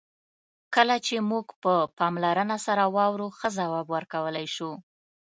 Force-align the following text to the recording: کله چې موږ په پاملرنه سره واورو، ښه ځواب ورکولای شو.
کله 0.75 0.95
چې 1.05 1.15
موږ 1.31 1.45
په 1.63 1.73
پاملرنه 1.97 2.57
سره 2.65 2.83
واورو، 2.95 3.27
ښه 3.37 3.47
ځواب 3.57 3.87
ورکولای 3.91 4.47
شو. 4.55 4.71